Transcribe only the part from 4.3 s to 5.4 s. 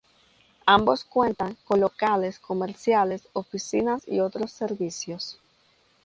servicios.